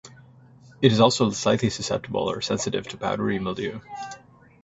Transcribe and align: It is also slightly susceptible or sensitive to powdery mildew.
It 0.81 0.91
is 0.91 0.99
also 0.99 1.29
slightly 1.29 1.69
susceptible 1.69 2.21
or 2.27 2.41
sensitive 2.41 2.87
to 2.87 2.97
powdery 2.97 3.37
mildew. 3.37 3.81